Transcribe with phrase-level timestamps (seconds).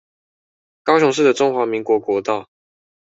[0.81, 2.49] 高雄市的中華民國國道